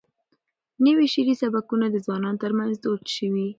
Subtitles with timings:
[0.85, 3.45] نوي شعري سبکونه د ځوانانو ترمنځ دود شوي.